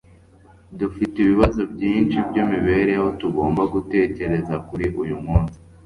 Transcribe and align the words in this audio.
Dufite 0.79 1.15
ibibazo 1.19 1.61
byinshi 1.73 2.17
byimibereho 2.27 3.07
tugomba 3.19 3.61
gutekereza 3.73 4.55
kuri 4.67 4.85
uyumunsi 5.01 5.57